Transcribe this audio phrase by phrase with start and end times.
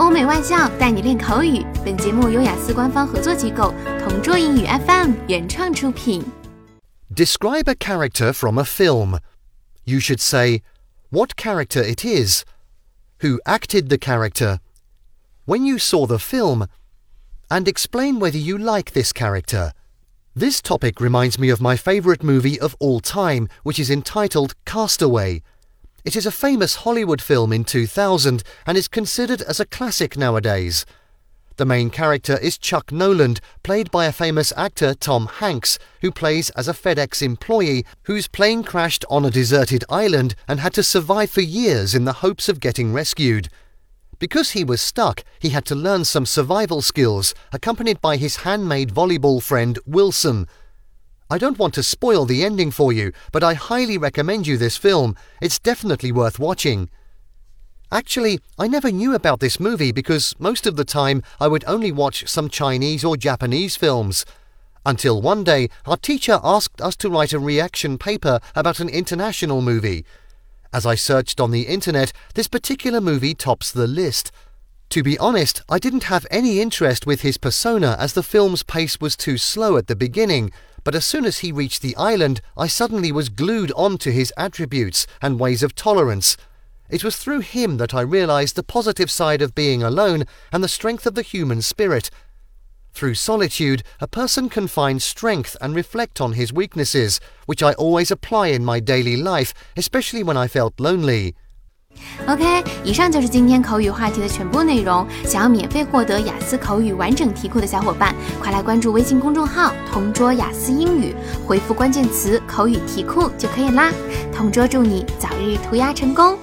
[0.00, 1.62] 欧美外教带你练口语。
[1.84, 6.24] 本节目由雅思官方合作机构同桌英语 FM 原创出品。
[7.14, 9.18] Describe a character from a film.
[9.84, 10.62] You should say
[11.10, 12.44] what character it is,
[13.20, 14.60] who acted the character,
[15.44, 16.66] when you saw the film,
[17.48, 19.72] and explain whether you like this character.
[20.34, 25.42] This topic reminds me of my favourite movie of all time, which is entitled Castaway.
[26.05, 30.85] it is a famous Hollywood film in 2000 and is considered as a classic nowadays.
[31.57, 36.51] The main character is Chuck Noland, played by a famous actor Tom Hanks, who plays
[36.51, 41.31] as a FedEx employee whose plane crashed on a deserted island and had to survive
[41.31, 43.49] for years in the hopes of getting rescued.
[44.19, 48.93] Because he was stuck, he had to learn some survival skills, accompanied by his handmade
[48.93, 50.47] volleyball friend Wilson,
[51.27, 54.77] I don't want to spoil the ending for you, but I highly recommend you this
[54.77, 55.15] film.
[55.41, 56.87] It's definitely worth watching.
[57.91, 61.91] Actually, I never knew about this movie because most of the time I would only
[61.91, 64.23] watch some Chinese or Japanese films.
[64.85, 69.63] Until one day, our teacher asked us to write a reaction paper about an international
[69.63, 70.05] movie.
[70.71, 74.31] As I searched on the internet, this particular movie tops the list.
[74.89, 78.99] To be honest, I didn't have any interest with his persona as the film's pace
[78.99, 80.51] was too slow at the beginning,
[80.85, 84.31] but as soon as he reached the island, I suddenly was glued on to his
[84.37, 86.37] attributes and ways of tolerance.
[86.89, 90.69] It was through him that I realized the positive side of being alone and the
[90.69, 92.11] strength of the human spirit.
[92.93, 98.11] Through solitude, a person can find strength and reflect on his weaknesses, which I always
[98.11, 101.35] apply in my daily life, especially when I felt lonely.
[102.27, 105.05] OK，以上就是今天口语话题的全部内容。
[105.25, 113.91] 想要免费获得雅思口语完整题库的小伙伴，快来关注微信公众号“同桌雅思英语”，回复关键词“口语题库”就可以啦。
[114.33, 116.37] 同桌祝你早日涂鸦成功！